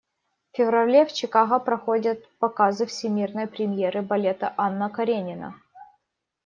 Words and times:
В 0.51 0.55
феврале 0.57 1.05
в 1.05 1.13
Чикаго 1.13 1.59
проходят 1.59 2.27
показы 2.39 2.87
всемирной 2.87 3.45
премьеры 3.45 4.01
балета 4.01 4.51
«Анна 4.57 4.89
Каренина». 4.89 5.53